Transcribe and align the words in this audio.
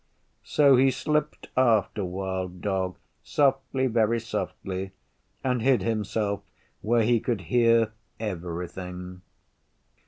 So 0.43 0.77
he 0.77 0.89
slipped 0.89 1.49
after 1.55 2.03
Wild 2.03 2.61
Dog 2.61 2.97
softly, 3.21 3.85
very 3.85 4.19
softly, 4.19 4.93
and 5.43 5.61
hid 5.61 5.83
himself 5.83 6.41
where 6.81 7.03
he 7.03 7.19
could 7.19 7.41
hear 7.41 7.93
everything. 8.19 9.21